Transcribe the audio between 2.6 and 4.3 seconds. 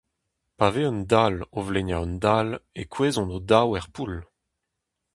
e kouezhont o daou er poull.